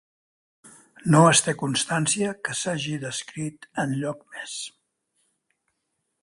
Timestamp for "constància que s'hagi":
1.59-2.95